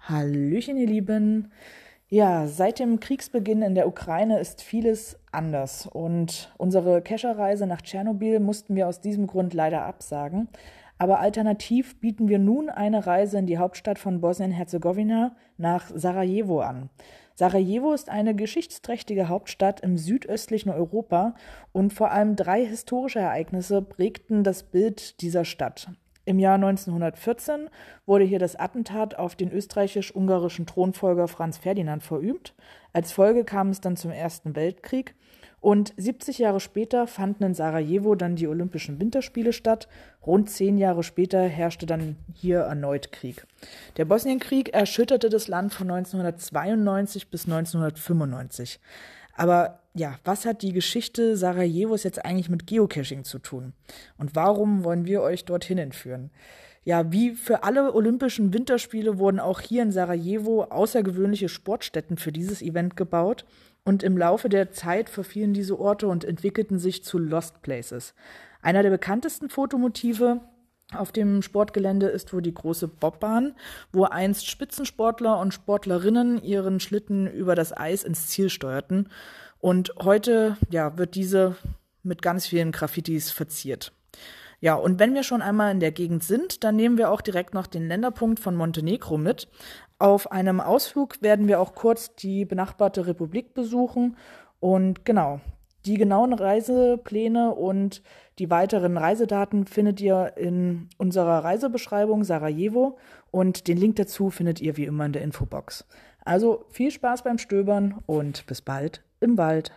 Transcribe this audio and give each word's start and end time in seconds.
Hallöchen, 0.00 0.76
ihr 0.76 0.86
Lieben. 0.86 1.52
Ja, 2.08 2.46
seit 2.46 2.78
dem 2.78 3.00
Kriegsbeginn 3.00 3.62
in 3.62 3.74
der 3.74 3.88
Ukraine 3.88 4.38
ist 4.38 4.62
vieles 4.62 5.18
anders 5.32 5.86
und 5.86 6.52
unsere 6.58 7.02
Kescherreise 7.02 7.66
nach 7.66 7.82
Tschernobyl 7.82 8.40
mussten 8.40 8.76
wir 8.76 8.88
aus 8.88 9.00
diesem 9.00 9.26
Grund 9.26 9.54
leider 9.54 9.82
absagen. 9.82 10.48
Aber 10.98 11.20
alternativ 11.20 12.00
bieten 12.00 12.28
wir 12.28 12.38
nun 12.38 12.68
eine 12.68 13.06
Reise 13.06 13.38
in 13.38 13.46
die 13.46 13.58
Hauptstadt 13.58 13.98
von 13.98 14.20
Bosnien-Herzegowina 14.20 15.34
nach 15.56 15.90
Sarajevo 15.94 16.60
an. 16.60 16.90
Sarajevo 17.34 17.92
ist 17.92 18.10
eine 18.10 18.34
geschichtsträchtige 18.34 19.28
Hauptstadt 19.28 19.80
im 19.80 19.98
südöstlichen 19.98 20.70
Europa 20.70 21.34
und 21.72 21.92
vor 21.92 22.10
allem 22.10 22.36
drei 22.36 22.64
historische 22.64 23.20
Ereignisse 23.20 23.82
prägten 23.82 24.44
das 24.44 24.62
Bild 24.62 25.20
dieser 25.20 25.44
Stadt. 25.44 25.90
Im 26.26 26.38
Jahr 26.38 26.54
1914 26.54 27.68
wurde 28.06 28.24
hier 28.24 28.38
das 28.38 28.56
Attentat 28.56 29.18
auf 29.18 29.36
den 29.36 29.52
österreichisch-ungarischen 29.52 30.66
Thronfolger 30.66 31.28
Franz 31.28 31.58
Ferdinand 31.58 32.02
verübt. 32.02 32.54
Als 32.92 33.12
Folge 33.12 33.44
kam 33.44 33.70
es 33.70 33.80
dann 33.80 33.96
zum 33.96 34.10
Ersten 34.10 34.56
Weltkrieg 34.56 35.14
und 35.64 35.94
70 35.96 36.38
Jahre 36.40 36.60
später 36.60 37.06
fanden 37.06 37.44
in 37.44 37.54
Sarajevo 37.54 38.14
dann 38.14 38.36
die 38.36 38.48
Olympischen 38.48 39.00
Winterspiele 39.00 39.54
statt. 39.54 39.88
Rund 40.26 40.50
zehn 40.50 40.76
Jahre 40.76 41.02
später 41.02 41.42
herrschte 41.42 41.86
dann 41.86 42.16
hier 42.34 42.60
erneut 42.60 43.12
Krieg. 43.12 43.46
Der 43.96 44.04
Bosnienkrieg 44.04 44.74
erschütterte 44.74 45.30
das 45.30 45.48
Land 45.48 45.72
von 45.72 45.90
1992 45.90 47.30
bis 47.30 47.46
1995. 47.46 48.78
Aber 49.36 49.80
ja, 49.94 50.18
was 50.24 50.44
hat 50.44 50.62
die 50.62 50.72
Geschichte 50.72 51.36
Sarajevos 51.36 52.02
jetzt 52.02 52.24
eigentlich 52.24 52.48
mit 52.48 52.66
Geocaching 52.66 53.24
zu 53.24 53.38
tun? 53.38 53.72
Und 54.18 54.34
warum 54.34 54.84
wollen 54.84 55.04
wir 55.06 55.22
euch 55.22 55.44
dorthin 55.44 55.78
entführen? 55.78 56.30
Ja, 56.84 57.10
wie 57.12 57.30
für 57.30 57.62
alle 57.62 57.94
Olympischen 57.94 58.52
Winterspiele 58.52 59.18
wurden 59.18 59.40
auch 59.40 59.60
hier 59.60 59.82
in 59.82 59.90
Sarajevo 59.90 60.64
außergewöhnliche 60.64 61.48
Sportstätten 61.48 62.18
für 62.18 62.30
dieses 62.30 62.60
Event 62.60 62.96
gebaut. 62.96 63.46
Und 63.84 64.02
im 64.02 64.16
Laufe 64.16 64.48
der 64.48 64.70
Zeit 64.70 65.08
verfielen 65.08 65.54
diese 65.54 65.78
Orte 65.78 66.08
und 66.08 66.24
entwickelten 66.24 66.78
sich 66.78 67.04
zu 67.04 67.18
Lost 67.18 67.62
Places. 67.62 68.14
Einer 68.62 68.82
der 68.82 68.90
bekanntesten 68.90 69.48
Fotomotive 69.50 70.40
auf 70.92 71.12
dem 71.12 71.42
Sportgelände 71.42 72.06
ist 72.06 72.32
wohl 72.32 72.42
die 72.42 72.54
große 72.54 72.88
Bobbahn, 72.88 73.54
wo 73.92 74.04
einst 74.04 74.48
Spitzensportler 74.48 75.38
und 75.38 75.54
Sportlerinnen 75.54 76.42
ihren 76.42 76.78
Schlitten 76.78 77.26
über 77.26 77.54
das 77.54 77.76
Eis 77.76 78.04
ins 78.04 78.28
Ziel 78.28 78.50
steuerten. 78.50 79.08
Und 79.60 79.94
heute 80.02 80.56
ja, 80.70 80.98
wird 80.98 81.14
diese 81.14 81.56
mit 82.02 82.22
ganz 82.22 82.46
vielen 82.46 82.70
Graffitis 82.70 83.30
verziert. 83.30 83.92
Ja, 84.60 84.74
und 84.74 84.98
wenn 84.98 85.14
wir 85.14 85.24
schon 85.24 85.42
einmal 85.42 85.72
in 85.72 85.80
der 85.80 85.92
Gegend 85.92 86.22
sind, 86.22 86.64
dann 86.64 86.76
nehmen 86.76 86.96
wir 86.96 87.10
auch 87.10 87.20
direkt 87.20 87.54
noch 87.54 87.66
den 87.66 87.88
Länderpunkt 87.88 88.40
von 88.40 88.54
Montenegro 88.54 89.18
mit. 89.18 89.48
Auf 89.98 90.32
einem 90.32 90.60
Ausflug 90.60 91.20
werden 91.22 91.48
wir 91.48 91.60
auch 91.60 91.74
kurz 91.74 92.14
die 92.14 92.44
benachbarte 92.44 93.06
Republik 93.06 93.54
besuchen. 93.54 94.16
Und 94.60 95.04
genau, 95.04 95.40
die 95.86 95.96
genauen 95.96 96.32
Reisepläne 96.32 97.54
und 97.54 98.02
die 98.38 98.50
weiteren 98.50 98.96
Reisedaten 98.96 99.66
findet 99.66 100.00
ihr 100.00 100.32
in 100.36 100.88
unserer 100.98 101.44
Reisebeschreibung 101.44 102.24
Sarajevo 102.24 102.98
und 103.30 103.68
den 103.68 103.78
Link 103.78 103.96
dazu 103.96 104.30
findet 104.30 104.60
ihr 104.60 104.76
wie 104.76 104.86
immer 104.86 105.06
in 105.06 105.12
der 105.12 105.22
Infobox. 105.22 105.86
Also 106.24 106.64
viel 106.70 106.90
Spaß 106.90 107.22
beim 107.22 107.38
Stöbern 107.38 108.02
und 108.06 108.46
bis 108.46 108.62
bald 108.62 109.02
im 109.20 109.36
Wald. 109.36 109.72